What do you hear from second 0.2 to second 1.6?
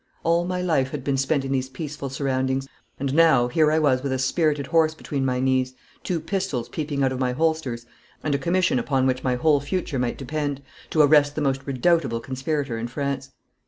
All my life had been spent in